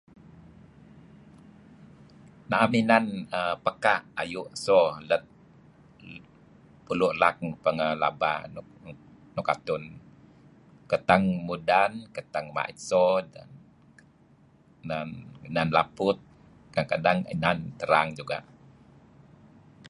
Naem 2.51 2.71
inan 2.81 3.05
pekaa' 3.63 4.05
ayu 4.21 4.43
so' 4.63 4.91
lem 5.09 5.23
pulu' 6.85 7.17
laak 7.21 7.35
nuk 7.47 7.59
pangeh 7.63 7.91
neh 7.93 7.99
laba 8.03 8.31
nuk 9.35 9.49
atun. 9.53 9.83
Katng 10.91 11.25
mudan, 11.47 11.91
kateng 12.15 12.45
mait 12.55 12.77
so, 12.89 13.01
inan 15.53 15.67
laput, 15.77 16.17
kadang-kadang 16.73 17.19
inan 17.33 17.59
trang 17.81 18.09
juga'. 18.17 18.45